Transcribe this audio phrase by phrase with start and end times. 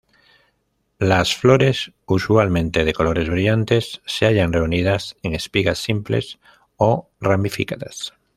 [0.97, 6.39] Las flores, usualmente de colores brillantes, se hallan reunidas en espigas simples
[6.77, 8.11] o ramificadas.